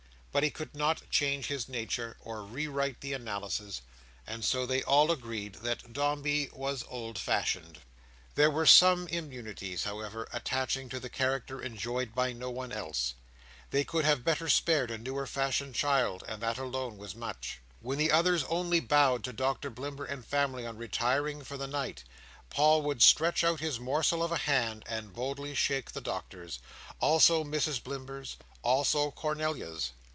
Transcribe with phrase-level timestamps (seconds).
[0.33, 3.81] But he could not change his nature, or rewrite the analysis;
[4.25, 7.79] and so they all agreed that Dombey was old fashioned.
[8.35, 13.15] There were some immunities, however, attaching to the character enjoyed by no one else.
[13.71, 17.59] They could have better spared a newer fashioned child, and that alone was much.
[17.81, 22.05] When the others only bowed to Doctor Blimber and family on retiring for the night,
[22.49, 26.59] Paul would stretch out his morsel of a hand, and boldly shake the Doctor's;
[27.01, 29.91] also Mrs Blimber's; also Cornelia's.